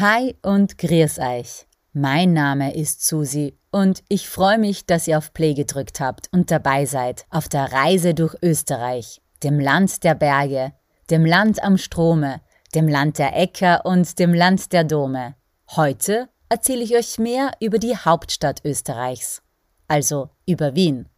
Hi 0.00 0.34
und 0.40 0.78
grüß 0.78 1.18
euch. 1.18 1.66
Mein 1.92 2.32
Name 2.32 2.74
ist 2.74 3.06
Susi 3.06 3.58
und 3.70 4.02
ich 4.08 4.30
freue 4.30 4.56
mich, 4.56 4.86
dass 4.86 5.06
ihr 5.06 5.18
auf 5.18 5.34
Play 5.34 5.52
gedrückt 5.52 6.00
habt 6.00 6.30
und 6.32 6.50
dabei 6.50 6.86
seid 6.86 7.26
auf 7.28 7.50
der 7.50 7.70
Reise 7.70 8.14
durch 8.14 8.34
Österreich, 8.40 9.20
dem 9.42 9.60
Land 9.60 10.02
der 10.02 10.14
Berge, 10.14 10.72
dem 11.10 11.26
Land 11.26 11.62
am 11.62 11.76
Strome, 11.76 12.40
dem 12.74 12.88
Land 12.88 13.18
der 13.18 13.36
Äcker 13.36 13.84
und 13.84 14.18
dem 14.18 14.32
Land 14.32 14.72
der 14.72 14.84
Dome. 14.84 15.34
Heute 15.76 16.30
erzähle 16.48 16.82
ich 16.82 16.96
euch 16.96 17.18
mehr 17.18 17.50
über 17.60 17.76
die 17.76 17.94
Hauptstadt 17.94 18.64
Österreichs, 18.64 19.42
also 19.86 20.30
über 20.46 20.74
Wien. 20.74 21.10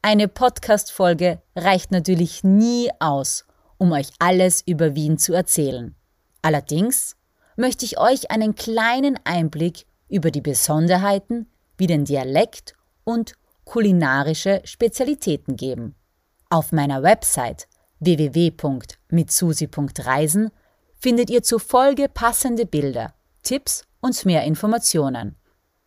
Eine 0.00 0.28
Podcast-Folge 0.28 1.42
reicht 1.54 1.90
natürlich 1.90 2.42
nie 2.42 2.88
aus, 3.00 3.44
um 3.76 3.92
euch 3.92 4.08
alles 4.18 4.62
über 4.66 4.94
Wien 4.94 5.18
zu 5.18 5.34
erzählen. 5.34 5.94
Allerdings 6.40 7.16
möchte 7.60 7.84
ich 7.84 7.98
euch 7.98 8.30
einen 8.30 8.54
kleinen 8.56 9.18
Einblick 9.24 9.86
über 10.08 10.30
die 10.30 10.40
Besonderheiten 10.40 11.48
wie 11.76 11.86
den 11.86 12.04
Dialekt 12.04 12.74
und 13.04 13.34
kulinarische 13.64 14.62
Spezialitäten 14.64 15.56
geben. 15.56 15.94
Auf 16.48 16.72
meiner 16.72 17.04
Website 17.04 17.68
www.mitsusi.reisen 18.00 20.50
findet 20.98 21.30
ihr 21.30 21.42
zur 21.42 21.60
Folge 21.60 22.08
passende 22.08 22.64
Bilder, 22.66 23.14
Tipps 23.42 23.84
und 24.00 24.24
mehr 24.24 24.44
Informationen. 24.44 25.36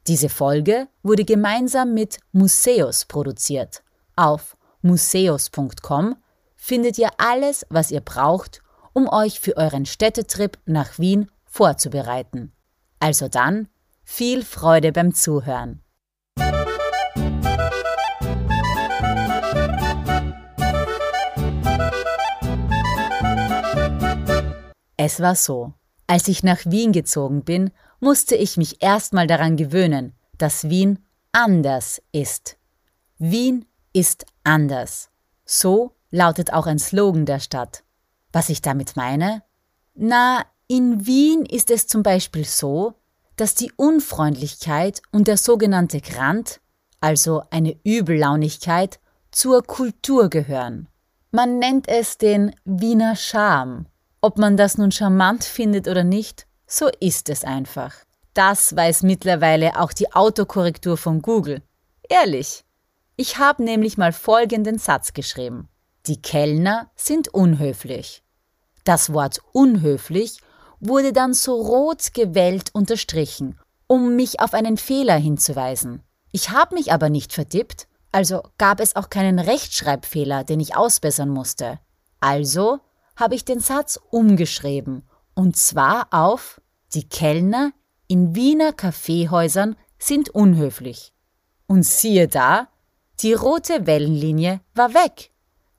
Diese 0.07 0.29
Folge 0.29 0.87
wurde 1.01 1.25
gemeinsam 1.25 1.93
mit 1.93 2.19
Museus 2.31 3.05
produziert. 3.05 3.83
Auf 4.15 4.55
museus.com 4.81 6.15
findet 6.55 6.97
ihr 6.97 7.09
alles, 7.17 7.65
was 7.69 7.91
ihr 7.91 8.01
braucht, 8.01 8.61
um 8.93 9.07
euch 9.09 9.39
für 9.39 9.57
euren 9.57 9.85
Städtetrip 9.85 10.57
nach 10.65 10.99
Wien 10.99 11.29
vorzubereiten. 11.53 12.51
Also 12.99 13.27
dann, 13.27 13.67
viel 14.03 14.43
Freude 14.43 14.91
beim 14.91 15.13
Zuhören. 15.13 15.83
Es 24.97 25.19
war 25.19 25.35
so. 25.35 25.73
Als 26.07 26.27
ich 26.27 26.43
nach 26.43 26.65
Wien 26.65 26.91
gezogen 26.91 27.43
bin, 27.43 27.69
musste 27.99 28.35
ich 28.35 28.57
mich 28.57 28.81
erstmal 28.81 29.27
daran 29.27 29.55
gewöhnen, 29.55 30.15
dass 30.39 30.69
Wien 30.69 31.05
anders 31.33 32.01
ist. 32.11 32.57
Wien 33.19 33.65
ist 33.93 34.25
anders. 34.43 35.11
So 35.45 35.91
lautet 36.09 36.51
auch 36.51 36.65
ein 36.65 36.79
Slogan 36.79 37.27
der 37.27 37.39
Stadt. 37.39 37.83
Was 38.31 38.49
ich 38.49 38.63
damit 38.63 38.95
meine? 38.95 39.43
Na, 39.93 40.43
in 40.67 41.05
Wien 41.05 41.45
ist 41.45 41.71
es 41.71 41.87
zum 41.87 42.03
Beispiel 42.03 42.45
so, 42.45 42.93
dass 43.35 43.55
die 43.55 43.71
Unfreundlichkeit 43.75 45.01
und 45.11 45.27
der 45.27 45.37
sogenannte 45.37 46.01
Grant, 46.01 46.61
also 46.99 47.43
eine 47.49 47.75
Übellaunigkeit, 47.83 48.99
zur 49.31 49.63
Kultur 49.63 50.29
gehören. 50.29 50.87
Man 51.31 51.57
nennt 51.57 51.87
es 51.87 52.17
den 52.17 52.55
Wiener 52.63 53.15
Charme. 53.15 53.87
Ob 54.21 54.37
man 54.37 54.55
das 54.55 54.77
nun 54.77 54.91
charmant 54.91 55.43
findet 55.43 55.87
oder 55.87 56.03
nicht, 56.03 56.45
so 56.67 56.89
ist 56.99 57.29
es 57.29 57.43
einfach. 57.43 57.93
Das 58.33 58.75
weiß 58.75 59.03
mittlerweile 59.03 59.79
auch 59.79 59.93
die 59.93 60.13
Autokorrektur 60.13 60.97
von 60.97 61.21
Google. 61.21 61.61
Ehrlich. 62.09 62.63
Ich 63.15 63.37
habe 63.37 63.63
nämlich 63.63 63.97
mal 63.97 64.11
folgenden 64.11 64.79
Satz 64.79 65.13
geschrieben. 65.13 65.69
Die 66.07 66.21
Kellner 66.21 66.89
sind 66.95 67.27
unhöflich. 67.29 68.23
Das 68.83 69.13
Wort 69.13 69.41
unhöflich 69.51 70.39
wurde 70.87 71.13
dann 71.13 71.33
so 71.33 71.61
rot 71.61 72.13
gewellt 72.13 72.69
unterstrichen, 72.73 73.59
um 73.87 74.15
mich 74.15 74.39
auf 74.39 74.53
einen 74.53 74.77
Fehler 74.77 75.15
hinzuweisen. 75.15 76.03
Ich 76.31 76.49
habe 76.49 76.75
mich 76.75 76.91
aber 76.91 77.09
nicht 77.09 77.33
verdippt, 77.33 77.87
also 78.11 78.43
gab 78.57 78.79
es 78.79 78.95
auch 78.95 79.09
keinen 79.09 79.39
Rechtschreibfehler, 79.39 80.43
den 80.43 80.59
ich 80.59 80.75
ausbessern 80.75 81.29
musste. 81.29 81.79
Also 82.19 82.79
habe 83.15 83.35
ich 83.35 83.45
den 83.45 83.59
Satz 83.59 83.99
umgeschrieben, 84.09 85.03
und 85.35 85.55
zwar 85.57 86.07
auf 86.11 86.61
Die 86.93 87.07
Kellner 87.07 87.71
in 88.07 88.35
Wiener 88.35 88.73
Kaffeehäusern 88.73 89.75
sind 89.97 90.29
unhöflich. 90.29 91.13
Und 91.65 91.83
siehe 91.83 92.27
da, 92.27 92.67
die 93.21 93.33
rote 93.33 93.87
Wellenlinie 93.87 94.61
war 94.75 94.93
weg. 94.93 95.31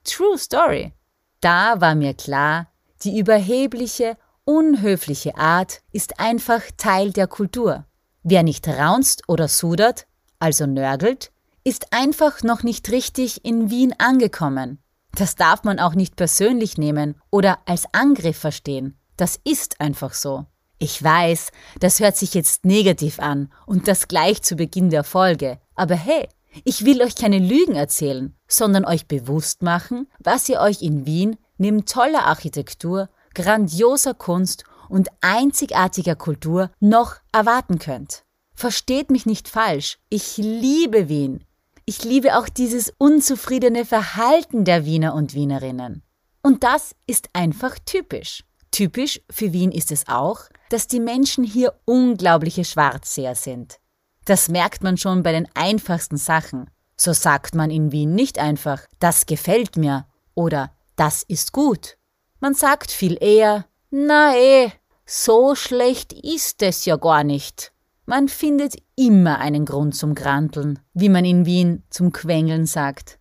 True 0.03 0.37
Story. 0.37 0.93
Da 1.41 1.79
war 1.79 1.95
mir 1.95 2.13
klar, 2.13 2.67
die 3.03 3.19
überhebliche 3.19 4.17
Unhöfliche 4.47 5.37
Art 5.37 5.81
ist 5.91 6.19
einfach 6.19 6.61
Teil 6.77 7.11
der 7.11 7.25
Kultur. 7.25 7.85
Wer 8.21 8.43
nicht 8.43 8.67
raunzt 8.67 9.23
oder 9.27 9.47
sudert, 9.47 10.05
also 10.37 10.67
nörgelt, 10.67 11.31
ist 11.63 11.91
einfach 11.91 12.43
noch 12.43 12.61
nicht 12.61 12.91
richtig 12.91 13.43
in 13.43 13.71
Wien 13.71 13.95
angekommen. 13.97 14.77
Das 15.15 15.35
darf 15.35 15.63
man 15.63 15.79
auch 15.79 15.95
nicht 15.95 16.15
persönlich 16.15 16.77
nehmen 16.77 17.15
oder 17.31 17.57
als 17.65 17.85
Angriff 17.91 18.37
verstehen. 18.37 18.99
Das 19.17 19.39
ist 19.43 19.81
einfach 19.81 20.13
so. 20.13 20.45
Ich 20.77 21.01
weiß, 21.01 21.51
das 21.79 21.99
hört 21.99 22.15
sich 22.15 22.35
jetzt 22.35 22.65
negativ 22.65 23.19
an 23.19 23.51
und 23.65 23.87
das 23.87 24.07
gleich 24.07 24.43
zu 24.43 24.55
Beginn 24.55 24.91
der 24.91 25.03
Folge. 25.03 25.59
Aber 25.73 25.95
hey, 25.95 26.29
ich 26.65 26.85
will 26.85 27.01
euch 27.01 27.15
keine 27.15 27.39
Lügen 27.39 27.75
erzählen, 27.75 28.35
sondern 28.47 28.85
euch 28.85 29.07
bewusst 29.07 29.63
machen, 29.63 30.07
was 30.19 30.47
ihr 30.49 30.59
euch 30.59 30.83
in 30.83 31.07
Wien 31.07 31.37
neben 31.57 31.85
toller 31.85 32.27
Architektur 32.27 33.09
grandioser 33.35 34.15
Kunst 34.15 34.63
und 34.89 35.09
einzigartiger 35.21 36.15
Kultur 36.15 36.71
noch 36.79 37.17
erwarten 37.31 37.77
könnt. 37.77 38.23
Versteht 38.55 39.11
mich 39.11 39.25
nicht 39.25 39.47
falsch, 39.47 39.99
ich 40.09 40.37
liebe 40.37 41.09
Wien. 41.09 41.43
Ich 41.85 42.03
liebe 42.03 42.37
auch 42.37 42.49
dieses 42.49 42.91
unzufriedene 42.97 43.85
Verhalten 43.85 44.65
der 44.65 44.85
Wiener 44.85 45.13
und 45.13 45.35
Wienerinnen. 45.35 46.01
Und 46.41 46.63
das 46.63 46.95
ist 47.05 47.29
einfach 47.33 47.77
typisch. 47.85 48.43
Typisch 48.71 49.21
für 49.29 49.53
Wien 49.53 49.71
ist 49.71 49.91
es 49.91 50.07
auch, 50.07 50.41
dass 50.69 50.87
die 50.87 50.99
Menschen 50.99 51.43
hier 51.43 51.73
unglaubliche 51.85 52.65
Schwarzseher 52.65 53.35
sind. 53.35 53.79
Das 54.25 54.49
merkt 54.49 54.83
man 54.83 54.97
schon 54.97 55.21
bei 55.21 55.31
den 55.31 55.47
einfachsten 55.53 56.17
Sachen. 56.17 56.69
So 56.97 57.13
sagt 57.13 57.55
man 57.55 57.69
in 57.69 57.91
Wien 57.91 58.15
nicht 58.15 58.39
einfach, 58.39 58.81
das 58.99 59.25
gefällt 59.25 59.77
mir 59.77 60.07
oder 60.33 60.71
das 60.95 61.23
ist 61.23 61.51
gut. 61.51 61.97
Man 62.39 62.53
sagt 62.53 62.91
viel 62.91 63.17
eher, 63.21 63.65
na 63.89 64.35
eh, 64.35 64.71
so 65.05 65.55
schlecht 65.55 66.13
ist 66.13 66.61
es 66.61 66.85
ja 66.85 66.97
gar 66.97 67.23
nicht. 67.23 67.71
Man 68.05 68.27
findet 68.27 68.75
immer 68.95 69.39
einen 69.39 69.65
Grund 69.65 69.95
zum 69.95 70.15
Granteln, 70.15 70.79
wie 70.93 71.09
man 71.09 71.25
in 71.25 71.45
Wien 71.45 71.83
zum 71.89 72.11
Quengeln 72.11 72.65
sagt. 72.65 73.19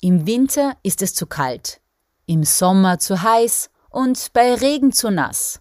Im 0.00 0.26
Winter 0.26 0.76
ist 0.82 1.02
es 1.02 1.14
zu 1.14 1.26
kalt, 1.26 1.80
im 2.26 2.44
Sommer 2.44 2.98
zu 2.98 3.22
heiß 3.22 3.70
und 3.90 4.32
bei 4.32 4.54
Regen 4.54 4.92
zu 4.92 5.10
nass. 5.10 5.60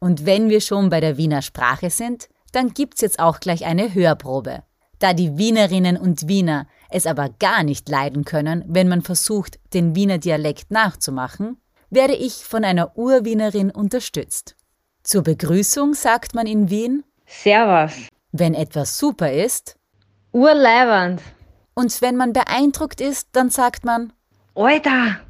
Und 0.00 0.26
wenn 0.26 0.48
wir 0.48 0.60
schon 0.60 0.90
bei 0.90 1.00
der 1.00 1.16
Wiener 1.16 1.42
Sprache 1.42 1.90
sind, 1.90 2.28
dann 2.52 2.74
gibt's 2.74 3.00
jetzt 3.00 3.18
auch 3.18 3.40
gleich 3.40 3.64
eine 3.64 3.94
Hörprobe. 3.94 4.62
Da 4.98 5.12
die 5.12 5.38
Wienerinnen 5.38 5.96
und 5.96 6.28
Wiener 6.28 6.66
es 6.90 7.06
aber 7.06 7.28
gar 7.28 7.62
nicht 7.62 7.88
leiden 7.88 8.24
können, 8.24 8.64
wenn 8.66 8.88
man 8.88 9.02
versucht, 9.02 9.58
den 9.74 9.94
Wiener 9.94 10.18
Dialekt 10.18 10.70
nachzumachen, 10.70 11.58
werde 11.90 12.14
ich 12.14 12.44
von 12.44 12.64
einer 12.64 12.96
Urwienerin 12.96 13.70
unterstützt. 13.70 14.56
Zur 15.02 15.22
Begrüßung 15.22 15.94
sagt 15.94 16.34
man 16.34 16.46
in 16.46 16.70
Wien 16.70 17.04
Servus. 17.26 18.08
Wenn 18.32 18.54
etwas 18.54 18.98
super 18.98 19.32
ist, 19.32 19.78
Urleibend. 20.32 21.22
Und 21.74 22.02
wenn 22.02 22.16
man 22.16 22.32
beeindruckt 22.32 23.00
ist, 23.00 23.28
dann 23.32 23.50
sagt 23.50 23.84
man 23.84 24.12
Alter. 24.54 25.20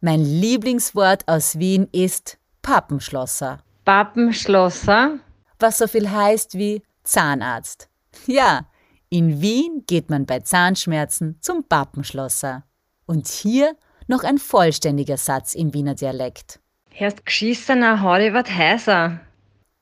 Mein 0.00 0.20
Lieblingswort 0.20 1.26
aus 1.26 1.58
Wien 1.58 1.88
ist 1.92 2.38
Pappenschlosser. 2.62 3.58
Pappenschlosser? 3.84 5.18
Was 5.58 5.78
so 5.78 5.86
viel 5.86 6.10
heißt 6.10 6.56
wie 6.56 6.82
Zahnarzt. 7.02 7.88
Ja, 8.26 8.66
in 9.08 9.40
Wien 9.40 9.84
geht 9.86 10.10
man 10.10 10.26
bei 10.26 10.40
Zahnschmerzen 10.40 11.38
zum 11.40 11.64
Pappenschlosser. 11.64 12.64
Und 13.06 13.28
hier 13.28 13.76
noch 14.06 14.24
ein 14.24 14.38
vollständiger 14.38 15.16
Satz 15.16 15.54
im 15.54 15.74
Wiener 15.74 15.94
Dialekt. 15.94 16.60
Erst 16.94 17.26
geschissener, 17.26 18.00
wat 18.02 18.50
heißer. 18.50 19.20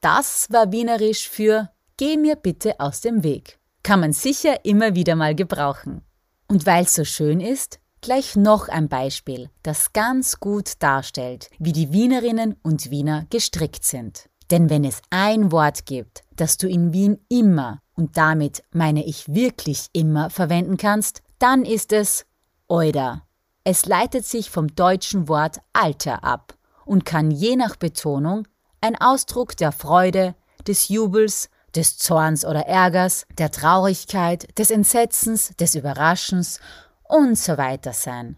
Das 0.01 0.49
war 0.51 0.73
wienerisch 0.73 1.29
für 1.29 1.71
Geh 1.97 2.17
mir 2.17 2.35
bitte 2.35 2.81
aus 2.81 3.01
dem 3.01 3.23
Weg. 3.23 3.59
Kann 3.85 4.01
man 4.01 4.13
sicher 4.13 4.65
immer 4.65 4.97
wieder 4.97 5.15
mal 5.15 5.35
gebrauchen. 5.35 6.03
Und 6.49 6.67
weil 6.67 6.85
es 6.85 6.95
so 6.95 7.05
schön 7.05 7.41
ist, 7.41 7.79
gleich 8.01 8.35
noch 8.35 8.69
ein 8.69 8.89
Beispiel, 8.89 9.49
das 9.63 9.93
ganz 9.93 10.41
gut 10.41 10.73
darstellt, 10.81 11.51
wie 11.59 11.73
die 11.73 11.93
Wienerinnen 11.93 12.57
und 12.63 12.91
Wiener 12.91 13.27
gestrickt 13.31 13.85
sind. 13.85 14.29
Denn 14.51 14.69
wenn 14.71 14.85
es 14.85 15.01
ein 15.11 15.53
Wort 15.53 15.87
gibt, 15.87 16.25
das 16.37 16.59
du 16.59 16.69
in 16.69 16.93
Wien 16.93 17.19
immer, 17.29 17.81
und 17.95 18.17
damit 18.17 18.63
meine 18.73 19.05
ich 19.05 19.33
wirklich 19.33 19.87
immer, 19.93 20.31
verwenden 20.31 20.77
kannst, 20.77 21.23
dann 21.39 21.65
ist 21.65 21.93
es 21.93 22.27
Euda. 22.69 23.24
Es 23.65 23.87
leitet 23.87 24.27
sich 24.27 24.51
vom 24.51 24.75
deutschen 24.75 25.27
Wort 25.27 25.59
Alter 25.73 26.23
ab 26.23 26.55
und 26.85 27.07
kann 27.07 27.31
je 27.31 27.57
nach 27.57 27.77
Betonung 27.77 28.47
ein 28.83 29.01
Ausdruck 29.01 29.57
der 29.57 29.73
Freude, 29.73 30.35
des 30.67 30.89
Jubels, 30.89 31.49
des 31.75 31.97
Zorns 31.97 32.45
oder 32.45 32.67
Ärgers, 32.67 33.27
der 33.39 33.51
Traurigkeit, 33.51 34.59
des 34.59 34.71
Entsetzens, 34.71 35.57
des 35.57 35.75
Überraschens 35.75 36.61
und 37.09 37.39
so 37.39 37.57
weiter 37.57 37.95
sein. 37.95 38.37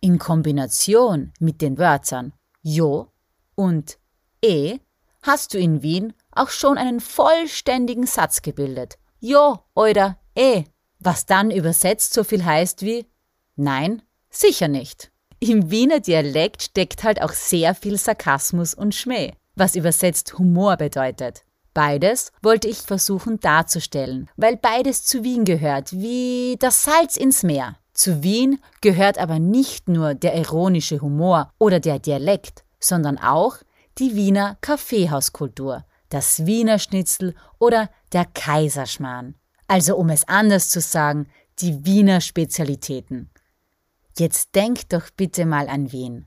In 0.00 0.18
Kombination 0.18 1.32
mit 1.40 1.62
den 1.62 1.78
Wörtern 1.78 2.32
jo 2.62 3.10
und 3.54 3.98
e 4.42 4.78
hast 5.22 5.54
du 5.54 5.58
in 5.58 5.82
Wien 5.82 6.12
auch 6.32 6.50
schon 6.50 6.76
einen 6.76 7.00
vollständigen 7.00 8.06
Satz 8.06 8.42
gebildet. 8.42 8.98
Jo 9.20 9.60
oder 9.74 10.18
e, 10.34 10.64
was 10.98 11.24
dann 11.24 11.50
übersetzt 11.50 12.12
so 12.12 12.24
viel 12.24 12.44
heißt 12.44 12.82
wie 12.82 13.06
Nein, 13.56 14.02
sicher 14.40 14.68
nicht. 14.68 15.10
Im 15.38 15.70
Wiener 15.70 16.00
Dialekt 16.00 16.62
steckt 16.62 17.04
halt 17.04 17.20
auch 17.20 17.32
sehr 17.32 17.74
viel 17.74 17.98
Sarkasmus 17.98 18.74
und 18.74 18.94
Schmäh, 18.94 19.34
was 19.54 19.76
übersetzt 19.76 20.38
Humor 20.38 20.76
bedeutet. 20.76 21.42
Beides 21.74 22.32
wollte 22.40 22.68
ich 22.68 22.78
versuchen 22.78 23.38
darzustellen, 23.38 24.30
weil 24.36 24.56
beides 24.56 25.04
zu 25.04 25.22
Wien 25.24 25.44
gehört, 25.44 25.92
wie 25.92 26.56
das 26.58 26.84
Salz 26.84 27.18
ins 27.18 27.42
Meer. 27.42 27.76
Zu 27.92 28.22
Wien 28.22 28.58
gehört 28.80 29.18
aber 29.18 29.38
nicht 29.38 29.88
nur 29.88 30.14
der 30.14 30.34
ironische 30.36 31.02
Humor 31.02 31.52
oder 31.58 31.78
der 31.78 31.98
Dialekt, 31.98 32.64
sondern 32.80 33.18
auch 33.18 33.58
die 33.98 34.14
Wiener 34.14 34.56
Kaffeehauskultur, 34.62 35.84
das 36.08 36.46
Wiener 36.46 36.78
Schnitzel 36.78 37.34
oder 37.58 37.90
der 38.12 38.24
Kaiserschmarrn. 38.24 39.34
Also 39.68 39.96
um 39.96 40.08
es 40.08 40.26
anders 40.28 40.70
zu 40.70 40.80
sagen, 40.80 41.28
die 41.58 41.84
Wiener 41.84 42.20
Spezialitäten. 42.20 43.30
Jetzt 44.18 44.54
denkt 44.54 44.92
doch 44.92 45.10
bitte 45.14 45.44
mal 45.44 45.68
an 45.68 45.92
Wien. 45.92 46.26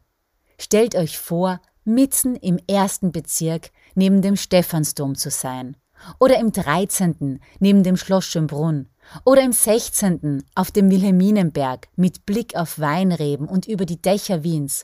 Stellt 0.60 0.96
euch 0.96 1.18
vor, 1.18 1.60
mitten 1.84 2.36
im 2.36 2.60
ersten 2.68 3.12
Bezirk 3.12 3.72
neben 3.96 4.22
dem 4.22 4.36
Stephansdom 4.36 5.16
zu 5.16 5.32
sein. 5.32 5.76
Oder 6.20 6.40
im 6.40 6.52
13. 6.52 7.40
neben 7.60 7.84
dem 7.84 7.98
Schloss 7.98 8.26
Schönbrunn. 8.26 8.88
Oder 9.26 9.42
im 9.42 9.52
16. 9.52 10.44
auf 10.54 10.72
dem 10.72 10.92
Wilhelminenberg 10.92 11.88
mit 11.96 12.26
Blick 12.26 12.56
auf 12.56 12.80
Weinreben 12.80 13.48
und 13.48 13.68
über 13.68 13.86
die 13.86 14.02
Dächer 14.02 14.44
Wiens. 14.44 14.84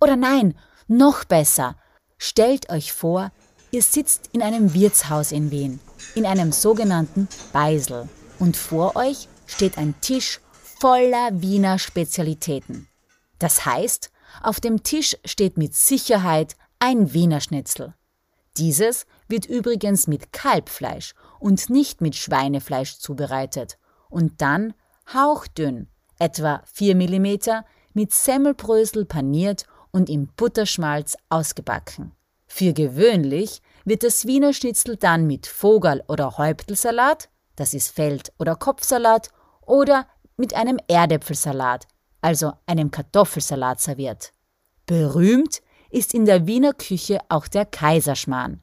Oder 0.00 0.16
nein, 0.16 0.54
noch 0.86 1.24
besser. 1.24 1.76
Stellt 2.18 2.70
euch 2.70 2.92
vor, 2.92 3.32
ihr 3.72 3.82
sitzt 3.82 4.30
in 4.32 4.42
einem 4.42 4.74
Wirtshaus 4.74 5.32
in 5.32 5.50
Wien, 5.50 5.80
in 6.14 6.24
einem 6.24 6.52
sogenannten 6.52 7.26
Beisel. 7.52 8.08
Und 8.38 8.56
vor 8.56 8.94
euch 8.94 9.28
steht 9.46 9.76
ein 9.76 9.94
Tisch 10.00 10.40
voller 10.78 11.40
Wiener 11.40 11.78
Spezialitäten. 11.78 12.88
Das 13.38 13.64
heißt, 13.64 14.10
auf 14.42 14.60
dem 14.60 14.82
Tisch 14.82 15.16
steht 15.24 15.56
mit 15.56 15.74
Sicherheit 15.74 16.56
ein 16.78 17.12
Wiener 17.12 17.40
Schnitzel. 17.40 17.94
Dieses 18.56 19.06
wird 19.28 19.46
übrigens 19.46 20.06
mit 20.06 20.32
Kalbfleisch 20.32 21.14
und 21.40 21.70
nicht 21.70 22.00
mit 22.00 22.14
Schweinefleisch 22.14 22.98
zubereitet 22.98 23.78
und 24.08 24.40
dann 24.40 24.74
hauchdünn, 25.12 25.88
etwa 26.18 26.62
4 26.72 26.94
mm, 26.94 27.38
mit 27.94 28.12
Semmelbrösel 28.12 29.04
paniert 29.04 29.66
und 29.90 30.08
im 30.08 30.28
Butterschmalz 30.36 31.16
ausgebacken. 31.28 32.12
Für 32.46 32.72
gewöhnlich 32.72 33.62
wird 33.84 34.02
das 34.02 34.26
Wiener 34.26 34.52
Schnitzel 34.52 34.96
dann 34.96 35.26
mit 35.26 35.46
Vogel- 35.46 36.04
oder 36.08 36.38
Häuptelsalat, 36.38 37.28
das 37.56 37.74
ist 37.74 37.90
Feld- 37.90 38.32
oder 38.38 38.56
Kopfsalat, 38.56 39.30
oder 39.66 40.06
mit 40.36 40.54
einem 40.54 40.78
Erdäpfelsalat, 40.88 41.86
also 42.20 42.52
einem 42.66 42.90
Kartoffelsalat 42.90 43.80
serviert. 43.80 44.32
Berühmt 44.86 45.62
ist 45.90 46.12
in 46.14 46.24
der 46.24 46.46
Wiener 46.46 46.72
Küche 46.72 47.18
auch 47.28 47.46
der 47.46 47.66
Kaiserschmarrn. 47.66 48.62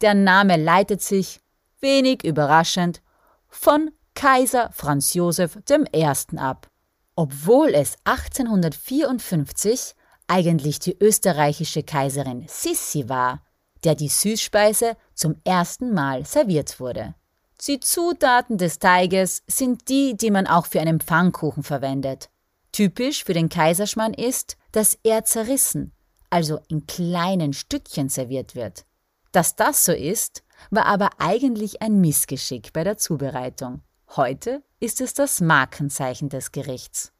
Der 0.00 0.14
Name 0.14 0.56
leitet 0.56 1.02
sich, 1.02 1.40
wenig 1.80 2.22
überraschend, 2.24 3.00
von 3.48 3.90
Kaiser 4.14 4.70
Franz 4.72 5.14
Josef 5.14 5.58
I. 5.70 6.04
ab. 6.36 6.70
Obwohl 7.14 7.74
es 7.74 7.96
1854 8.04 9.94
eigentlich 10.26 10.78
die 10.78 10.96
österreichische 10.98 11.82
Kaiserin 11.82 12.44
Sissi 12.46 13.08
war, 13.08 13.42
der 13.84 13.94
die 13.94 14.08
Süßspeise 14.08 14.96
zum 15.14 15.36
ersten 15.44 15.94
Mal 15.94 16.24
serviert 16.26 16.80
wurde. 16.80 17.14
Die 17.62 17.80
Zutaten 17.80 18.58
des 18.58 18.78
Teiges 18.78 19.42
sind 19.46 19.88
die, 19.88 20.14
die 20.16 20.30
man 20.30 20.46
auch 20.46 20.66
für 20.66 20.80
einen 20.80 21.00
Pfannkuchen 21.00 21.62
verwendet. 21.62 22.28
Typisch 22.70 23.24
für 23.24 23.32
den 23.32 23.48
Kaiserschmarrn 23.48 24.12
ist, 24.12 24.58
dass 24.72 24.98
er 25.02 25.24
zerrissen, 25.24 25.92
also 26.28 26.60
in 26.68 26.86
kleinen 26.86 27.54
Stückchen 27.54 28.10
serviert 28.10 28.54
wird. 28.54 28.84
Dass 29.32 29.56
das 29.56 29.86
so 29.86 29.92
ist, 29.92 30.44
war 30.70 30.84
aber 30.84 31.10
eigentlich 31.18 31.80
ein 31.80 32.00
Missgeschick 32.00 32.74
bei 32.74 32.84
der 32.84 32.98
Zubereitung. 32.98 33.80
Heute 34.16 34.62
ist 34.78 35.00
es 35.00 35.14
das 35.14 35.40
Markenzeichen 35.40 36.28
des 36.28 36.52
Gerichts. 36.52 37.12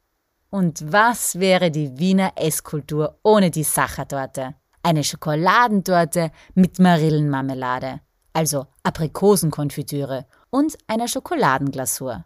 Und 0.51 0.91
was 0.91 1.39
wäre 1.39 1.71
die 1.71 1.97
Wiener 1.97 2.33
Esskultur 2.35 3.19
ohne 3.23 3.49
die 3.49 3.63
Sachertorte? 3.63 4.53
Eine 4.83 5.03
Schokoladentorte 5.03 6.31
mit 6.53 6.79
Marillenmarmelade 6.79 8.01
also 8.33 8.67
Aprikosenkonfitüre 8.83 10.25
und 10.49 10.77
einer 10.87 11.07
Schokoladenglasur. 11.07 12.25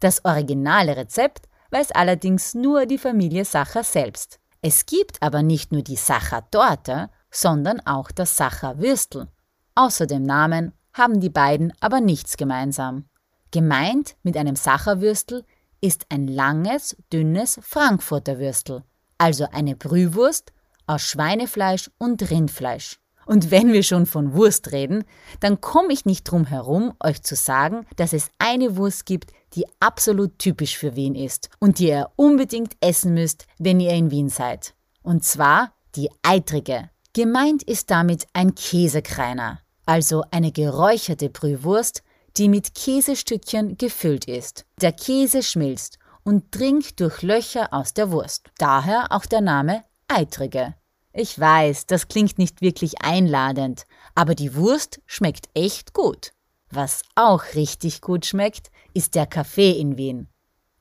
Das 0.00 0.24
originale 0.24 0.96
Rezept 0.96 1.48
weiß 1.70 1.92
allerdings 1.92 2.54
nur 2.54 2.86
die 2.86 2.98
Familie 2.98 3.44
Sacher 3.44 3.84
selbst. 3.84 4.38
Es 4.62 4.86
gibt 4.86 5.22
aber 5.22 5.42
nicht 5.42 5.72
nur 5.72 5.82
die 5.82 5.96
Sacher-Torte, 5.96 7.10
sondern 7.30 7.80
auch 7.80 8.10
das 8.10 8.36
Sacher-Würstel. 8.36 9.28
Außer 9.74 10.06
dem 10.06 10.22
Namen 10.22 10.72
haben 10.92 11.20
die 11.20 11.30
beiden 11.30 11.72
aber 11.80 12.00
nichts 12.00 12.36
gemeinsam. 12.36 13.06
Gemeint 13.50 14.16
mit 14.22 14.36
einem 14.36 14.56
Sacherwürstel 14.56 15.44
ist 15.80 16.06
ein 16.08 16.28
langes, 16.28 16.96
dünnes 17.12 17.58
Frankfurter 17.62 18.38
Würstel, 18.38 18.84
also 19.18 19.46
eine 19.52 19.76
Brühwurst 19.76 20.52
aus 20.86 21.02
Schweinefleisch 21.02 21.90
und 21.98 22.30
Rindfleisch. 22.30 22.98
Und 23.26 23.50
wenn 23.50 23.72
wir 23.72 23.82
schon 23.82 24.06
von 24.06 24.34
Wurst 24.34 24.72
reden, 24.72 25.04
dann 25.40 25.60
komme 25.60 25.92
ich 25.92 26.04
nicht 26.04 26.24
drum 26.24 26.46
herum, 26.46 26.92
euch 27.02 27.22
zu 27.22 27.36
sagen, 27.36 27.86
dass 27.96 28.12
es 28.12 28.30
eine 28.38 28.76
Wurst 28.76 29.06
gibt, 29.06 29.32
die 29.54 29.66
absolut 29.80 30.38
typisch 30.38 30.76
für 30.76 30.96
Wien 30.96 31.14
ist 31.14 31.48
und 31.60 31.78
die 31.78 31.88
ihr 31.88 32.10
unbedingt 32.16 32.76
essen 32.80 33.14
müsst, 33.14 33.46
wenn 33.58 33.80
ihr 33.80 33.92
in 33.92 34.10
Wien 34.10 34.28
seid. 34.28 34.74
Und 35.02 35.24
zwar 35.24 35.72
die 35.96 36.10
eitrige. 36.22 36.90
Gemeint 37.12 37.62
ist 37.62 37.90
damit 37.90 38.26
ein 38.32 38.54
Käsekreiner, 38.54 39.60
also 39.86 40.24
eine 40.30 40.50
geräucherte 40.50 41.30
Brühwurst, 41.30 42.02
die 42.36 42.48
mit 42.48 42.74
Käsestückchen 42.74 43.78
gefüllt 43.78 44.24
ist. 44.24 44.66
Der 44.80 44.92
Käse 44.92 45.42
schmilzt 45.42 45.98
und 46.24 46.46
dringt 46.50 46.98
durch 46.98 47.22
Löcher 47.22 47.72
aus 47.72 47.94
der 47.94 48.10
Wurst. 48.10 48.50
Daher 48.58 49.12
auch 49.12 49.26
der 49.26 49.40
Name 49.40 49.84
eitrige. 50.08 50.74
Ich 51.16 51.38
weiß, 51.38 51.86
das 51.86 52.08
klingt 52.08 52.38
nicht 52.38 52.60
wirklich 52.60 53.00
einladend, 53.02 53.86
aber 54.16 54.34
die 54.34 54.56
Wurst 54.56 55.00
schmeckt 55.06 55.48
echt 55.54 55.94
gut. 55.94 56.32
Was 56.70 57.02
auch 57.14 57.44
richtig 57.54 58.00
gut 58.00 58.26
schmeckt, 58.26 58.72
ist 58.94 59.14
der 59.14 59.26
Kaffee 59.26 59.70
in 59.70 59.96
Wien. 59.96 60.28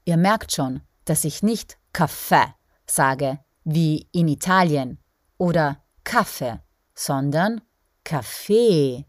Ihr 0.05 0.17
merkt 0.17 0.51
schon, 0.51 0.81
dass 1.05 1.23
ich 1.23 1.43
nicht 1.43 1.77
Kaffee 1.93 2.51
sage, 2.87 3.39
wie 3.63 4.07
in 4.11 4.27
Italien, 4.27 4.97
oder 5.37 5.77
Kaffee, 6.03 6.59
sondern 6.95 7.61
Kaffee. 8.03 9.05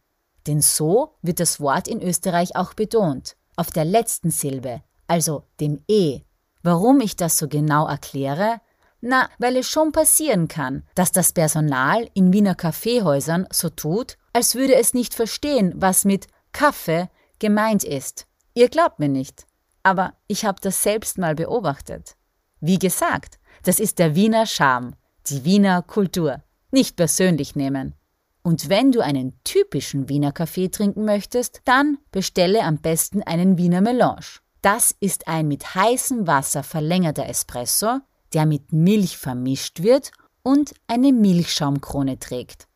Denn 0.47 0.61
so 0.61 1.15
wird 1.23 1.41
das 1.41 1.59
Wort 1.59 1.89
in 1.89 2.03
Österreich 2.03 2.55
auch 2.55 2.75
betont, 2.75 3.35
auf 3.57 3.71
der 3.71 3.87
letzten 3.87 4.31
Silbe, 4.31 4.83
also 5.07 5.45
dem 5.59 5.83
E. 5.89 6.21
Warum 6.63 7.01
ich 7.01 7.17
das 7.17 7.39
so 7.39 7.49
genau 7.49 7.87
erkläre, 7.87 8.61
na, 9.05 9.29
weil 9.39 9.57
es 9.57 9.69
schon 9.69 9.93
passieren 9.93 10.49
kann, 10.49 10.83
dass 10.95 11.13
das 11.13 11.33
Personal 11.33 12.09
in 12.15 12.33
Wiener 12.33 12.55
Kaffeehäusern 12.55 13.47
so 13.53 13.69
tut, 13.69 14.17
als 14.33 14.55
würde 14.55 14.75
es 14.75 14.95
nicht 14.95 15.15
verstehen, 15.15 15.75
was 15.77 16.05
mit 16.05 16.27
Kaffee 16.53 17.09
gemeint 17.39 17.85
ist. 17.85 18.27
Ihr 18.55 18.69
glaubt 18.69 18.99
mir 18.99 19.09
nicht, 19.09 19.47
aber 19.83 20.15
ich 20.27 20.45
habe 20.45 20.61
das 20.61 20.83
selbst 20.83 21.19
mal 21.19 21.35
beobachtet. 21.35 22.17
Wie 22.61 22.79
gesagt, 22.79 23.39
das 23.63 23.79
ist 23.79 23.99
der 23.99 24.15
Wiener 24.15 24.47
Charme, 24.47 24.97
die 25.27 25.45
Wiener 25.45 25.83
Kultur. 25.83 26.43
Nicht 26.71 26.97
persönlich 26.97 27.55
nehmen. 27.55 27.95
Und 28.43 28.69
wenn 28.69 28.91
du 28.91 29.01
einen 29.01 29.39
typischen 29.45 30.09
Wiener 30.09 30.33
Kaffee 30.33 30.69
trinken 30.69 31.05
möchtest, 31.05 31.61
dann 31.65 31.99
bestelle 32.11 32.63
am 32.63 32.79
besten 32.79 33.23
einen 33.23 33.59
Wiener 33.59 33.81
Melange. 33.81 34.41
Das 34.63 34.95
ist 34.99 35.29
ein 35.29 35.47
mit 35.47 35.75
heißem 35.75 36.27
Wasser 36.27 36.63
verlängerter 36.63 37.29
Espresso, 37.29 38.01
der 38.35 38.47
mit 38.47 38.73
Milch 38.73 39.17
vermischt 39.17 39.83
wird 39.83 40.11
und 40.43 40.75
eine 40.87 41.13
Milchschaumkrone 41.13 42.19
trägt. 42.19 42.69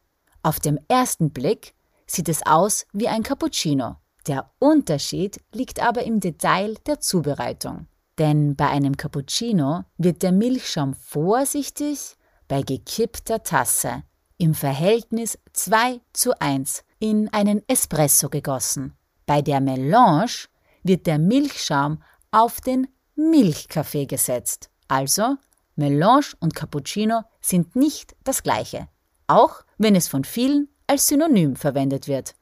Auf 0.43 0.61
dem 0.61 0.79
ersten 0.89 1.31
Blick 1.31 1.75
sieht 2.07 2.29
es 2.29 2.47
aus 2.47 2.87
wie 2.93 3.09
ein 3.09 3.23
Cappuccino. 3.23 3.97
Der 4.27 4.51
Unterschied 4.59 5.41
liegt 5.53 5.83
aber 5.83 6.05
im 6.05 6.21
Detail 6.21 6.77
der 6.87 7.01
Zubereitung. 7.01 7.87
Denn 8.19 8.57
bei 8.57 8.69
einem 8.69 8.97
Cappuccino 8.97 9.85
wird 9.97 10.23
der 10.23 10.33
Milchschaum 10.33 10.95
vorsichtig 10.95 12.17
bei 12.49 12.63
gekippter 12.63 13.43
Tasse 13.43 14.03
im 14.39 14.55
Verhältnis 14.55 15.39
2 15.53 16.01
zu 16.13 16.39
1 16.41 16.85
in 16.99 17.29
einen 17.33 17.63
Espresso 17.69 18.29
gegossen. 18.29 18.95
Bei 19.27 19.43
der 19.43 19.61
Melange 19.61 20.49
wird 20.83 21.07
der 21.07 21.19
Milchschaum 21.19 22.03
auf 22.31 22.61
den 22.61 22.89
Milchkaffee 23.15 24.07
gesetzt. 24.07 24.71
Also 24.89 25.37
Melange 25.79 26.35
und 26.41 26.55
Cappuccino 26.55 27.23
sind 27.41 27.77
nicht 27.77 28.15
das 28.25 28.43
gleiche, 28.43 28.89
auch 29.27 29.63
wenn 29.79 29.95
es 29.95 30.09
von 30.09 30.25
vielen 30.25 30.69
als 30.87 31.07
Synonym 31.07 31.57
verwendet 31.57 32.09
wird. 32.09 32.35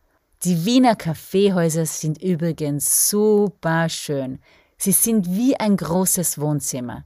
Die 0.42 0.64
Wiener 0.64 0.96
Kaffeehäuser 0.96 1.86
sind 1.86 2.22
übrigens 2.22 3.08
super 3.08 3.88
schön. 3.88 4.38
Sie 4.78 4.92
sind 4.92 5.30
wie 5.30 5.56
ein 5.56 5.76
großes 5.76 6.38
Wohnzimmer. 6.38 7.04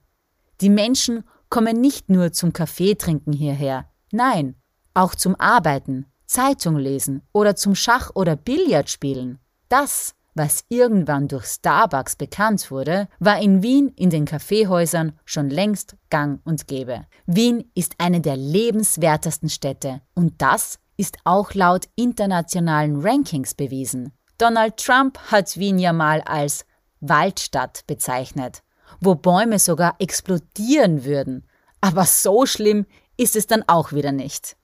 Die 0.60 0.70
Menschen 0.70 1.24
kommen 1.48 1.80
nicht 1.80 2.08
nur 2.08 2.32
zum 2.32 2.52
Kaffeetrinken 2.52 3.32
hierher, 3.32 3.90
nein, 4.12 4.56
auch 4.94 5.14
zum 5.14 5.34
Arbeiten, 5.36 6.06
Zeitung 6.26 6.76
lesen 6.76 7.22
oder 7.32 7.56
zum 7.56 7.74
Schach- 7.74 8.12
oder 8.14 8.36
Billardspielen. 8.36 9.38
Das, 9.68 10.14
was 10.40 10.64
irgendwann 10.70 11.28
durch 11.28 11.44
Starbucks 11.44 12.16
bekannt 12.16 12.70
wurde, 12.70 13.08
war 13.18 13.42
in 13.42 13.62
Wien 13.62 13.92
in 13.94 14.08
den 14.08 14.24
Kaffeehäusern 14.24 15.12
schon 15.26 15.50
längst 15.50 15.96
gang 16.08 16.40
und 16.46 16.66
gäbe. 16.66 17.04
Wien 17.26 17.70
ist 17.74 17.96
eine 17.98 18.22
der 18.22 18.38
lebenswertesten 18.38 19.50
Städte 19.50 20.00
und 20.14 20.40
das 20.40 20.78
ist 20.96 21.18
auch 21.24 21.52
laut 21.52 21.90
internationalen 21.94 23.02
Rankings 23.02 23.52
bewiesen. 23.52 24.12
Donald 24.38 24.78
Trump 24.78 25.18
hat 25.30 25.58
Wien 25.58 25.78
ja 25.78 25.92
mal 25.92 26.22
als 26.22 26.64
Waldstadt 27.00 27.86
bezeichnet, 27.86 28.62
wo 28.98 29.16
Bäume 29.16 29.58
sogar 29.58 29.96
explodieren 29.98 31.04
würden. 31.04 31.46
Aber 31.82 32.06
so 32.06 32.46
schlimm 32.46 32.86
ist 33.18 33.36
es 33.36 33.46
dann 33.46 33.62
auch 33.66 33.92
wieder 33.92 34.12
nicht. 34.12 34.56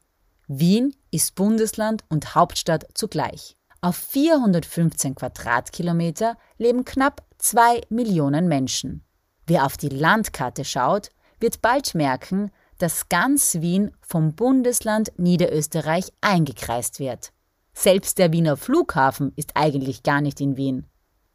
Wien 0.49 0.97
ist 1.11 1.35
Bundesland 1.35 2.03
und 2.09 2.35
Hauptstadt 2.35 2.87
zugleich. 2.95 3.59
Auf 3.87 3.99
415 3.99 5.15
Quadratkilometer 5.15 6.37
leben 6.59 6.85
knapp 6.85 7.23
zwei 7.39 7.83
Millionen 7.89 8.49
Menschen. 8.49 9.05
Wer 9.47 9.65
auf 9.65 9.77
die 9.77 9.91
Landkarte 9.91 10.65
schaut, 10.65 11.11
wird 11.39 11.63
bald 11.63 11.95
merken, 11.95 12.51
dass 12.79 13.09
ganz 13.09 13.61
Wien 13.61 13.93
vom 14.01 14.35
Bundesland 14.35 15.13
Niederösterreich 15.19 16.13
eingekreist 16.21 16.99
wird. 16.99 17.31
Selbst 17.75 18.19
der 18.19 18.33
Wiener 18.33 18.57
Flughafen 18.57 19.33
ist 19.37 19.53
eigentlich 19.55 20.03
gar 20.03 20.21
nicht 20.21 20.41
in 20.41 20.57
Wien. 20.57 20.89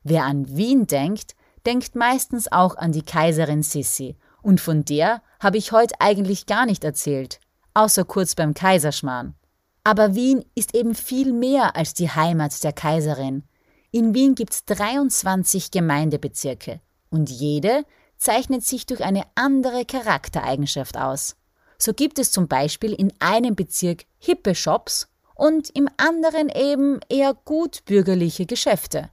Wer 0.03 0.25
an 0.25 0.46
Wien 0.53 0.88
denkt, 0.88 1.38
denkt 1.65 1.96
meistens 1.96 2.51
auch 2.51 2.75
an 2.75 2.91
die 2.91 3.03
Kaiserin 3.03 3.63
Sissi, 3.63 4.17
und 4.41 4.60
von 4.60 4.84
der 4.84 5.22
habe 5.39 5.55
ich 5.55 5.72
heute 5.72 5.96
eigentlich 6.00 6.48
gar 6.48 6.65
nicht 6.65 6.84
erzählt, 6.84 7.39
außer 7.75 8.03
kurz 8.03 8.36
beim 8.36 8.53
Kaiserschmarrn. 8.53 9.36
Aber 9.83 10.13
Wien 10.15 10.45
ist 10.53 10.75
eben 10.75 10.93
viel 10.93 11.33
mehr 11.33 11.75
als 11.75 11.93
die 11.93 12.09
Heimat 12.09 12.63
der 12.63 12.73
Kaiserin. 12.73 13.43
In 13.91 14.13
Wien 14.13 14.35
gibt 14.35 14.53
es 14.53 14.65
23 14.65 15.71
Gemeindebezirke 15.71 16.79
und 17.09 17.29
jede 17.29 17.83
zeichnet 18.17 18.63
sich 18.63 18.85
durch 18.85 19.03
eine 19.03 19.23
andere 19.35 19.85
Charaktereigenschaft 19.85 20.97
aus. 20.97 21.35
So 21.79 21.93
gibt 21.93 22.19
es 22.19 22.31
zum 22.31 22.47
Beispiel 22.47 22.93
in 22.93 23.11
einem 23.19 23.55
Bezirk 23.55 24.05
hippe 24.19 24.53
Shops 24.53 25.07
und 25.33 25.71
im 25.71 25.89
anderen 25.97 26.50
eben 26.50 27.00
eher 27.09 27.33
gutbürgerliche 27.33 28.45
Geschäfte. 28.45 29.09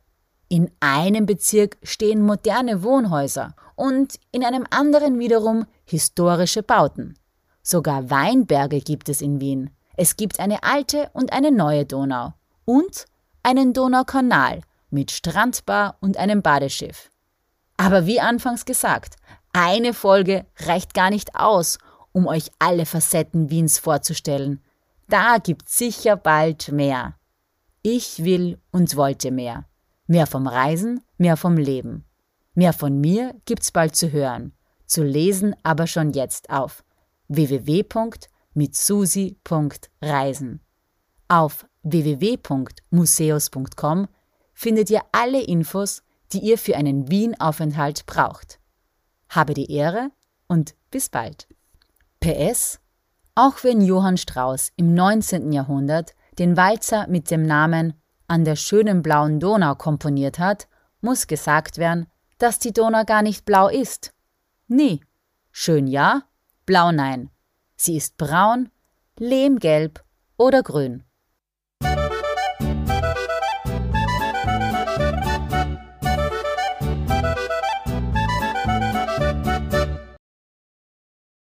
In 0.50 0.70
einem 0.80 1.24
Bezirk 1.24 1.78
stehen 1.82 2.20
moderne 2.20 2.82
Wohnhäuser 2.82 3.54
und 3.74 4.20
in 4.32 4.44
einem 4.44 4.66
anderen 4.70 5.18
wiederum 5.18 5.64
historische 5.84 6.62
Bauten. 6.62 7.14
Sogar 7.62 8.10
Weinberge 8.10 8.80
gibt 8.80 9.08
es 9.08 9.22
in 9.22 9.40
Wien. 9.40 9.70
Es 10.00 10.14
gibt 10.14 10.38
eine 10.38 10.62
alte 10.62 11.10
und 11.12 11.32
eine 11.32 11.50
neue 11.50 11.84
Donau 11.84 12.32
und 12.64 13.06
einen 13.42 13.72
Donaukanal 13.72 14.60
mit 14.90 15.10
Strandbar 15.10 15.96
und 16.00 16.16
einem 16.18 16.40
Badeschiff. 16.40 17.10
Aber 17.76 18.06
wie 18.06 18.20
anfangs 18.20 18.64
gesagt, 18.64 19.16
eine 19.52 19.92
Folge 19.92 20.46
reicht 20.60 20.94
gar 20.94 21.10
nicht 21.10 21.34
aus, 21.34 21.78
um 22.12 22.28
euch 22.28 22.52
alle 22.60 22.86
Facetten 22.86 23.50
Wiens 23.50 23.80
vorzustellen. 23.80 24.62
Da 25.08 25.38
gibt's 25.38 25.76
sicher 25.76 26.16
bald 26.16 26.70
mehr. 26.70 27.16
Ich 27.82 28.22
will 28.22 28.60
und 28.70 28.94
wollte 28.94 29.32
mehr. 29.32 29.64
Mehr 30.06 30.28
vom 30.28 30.46
Reisen, 30.46 31.02
mehr 31.16 31.36
vom 31.36 31.56
Leben. 31.56 32.04
Mehr 32.54 32.72
von 32.72 33.00
mir 33.00 33.34
gibt's 33.46 33.72
bald 33.72 33.96
zu 33.96 34.12
hören, 34.12 34.52
zu 34.86 35.02
lesen 35.02 35.56
aber 35.64 35.88
schon 35.88 36.12
jetzt 36.12 36.50
auf 36.50 36.84
www.mitsusi.reisen. 38.58 40.60
Auf 41.28 41.66
www.museus.com 41.82 44.08
findet 44.54 44.90
ihr 44.90 45.02
alle 45.12 45.42
Infos, 45.42 46.02
die 46.32 46.40
ihr 46.40 46.58
für 46.58 46.76
einen 46.76 47.08
Wien-Aufenthalt 47.10 48.04
braucht. 48.06 48.58
Habe 49.28 49.54
die 49.54 49.72
Ehre 49.72 50.10
und 50.48 50.74
bis 50.90 51.08
bald. 51.08 51.46
PS 52.20 52.80
Auch 53.34 53.62
wenn 53.62 53.80
Johann 53.80 54.16
Strauss 54.16 54.72
im 54.76 54.94
19. 54.94 55.52
Jahrhundert 55.52 56.16
den 56.38 56.56
Walzer 56.56 57.06
mit 57.08 57.30
dem 57.30 57.44
Namen 57.44 57.94
an 58.26 58.44
der 58.44 58.56
schönen 58.56 59.02
blauen 59.02 59.38
Donau 59.40 59.74
komponiert 59.74 60.38
hat, 60.38 60.68
muss 61.00 61.26
gesagt 61.26 61.78
werden, 61.78 62.06
dass 62.38 62.58
die 62.58 62.72
Donau 62.72 63.04
gar 63.04 63.22
nicht 63.22 63.44
blau 63.44 63.68
ist. 63.68 64.12
Nie. 64.66 65.00
Schön 65.50 65.86
ja, 65.86 66.22
blau 66.66 66.92
nein. 66.92 67.30
Sie 67.80 67.96
ist 67.96 68.16
braun, 68.16 68.70
lehmgelb 69.18 70.02
oder 70.36 70.64
grün. 70.64 71.04